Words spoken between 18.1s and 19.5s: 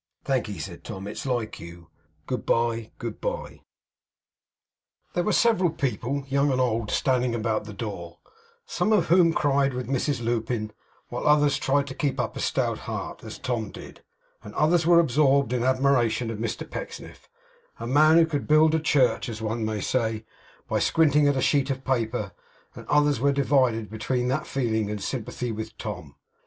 who could build a church, as